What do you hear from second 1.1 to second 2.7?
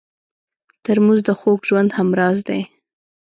د خوږ ژوند همراز دی.